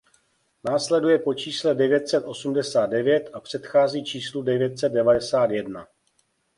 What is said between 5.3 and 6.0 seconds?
jedna.